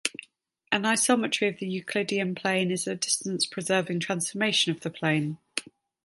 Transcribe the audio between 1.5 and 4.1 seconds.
the Euclidean plane is a distance-preserving